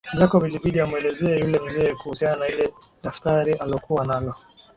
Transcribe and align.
Jacob 0.19 0.45
ilibidi 0.45 0.79
amuelezee 0.79 1.39
yule 1.39 1.59
mzee 1.59 1.95
kuhusiana 1.95 2.35
na 2.37 2.47
lile 2.49 2.73
daftari 3.03 3.53
alokua 3.53 4.05
nalo 4.05 4.35